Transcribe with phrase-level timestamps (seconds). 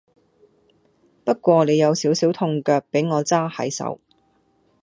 [1.23, 3.99] 不過你有少少痛腳比我揸係手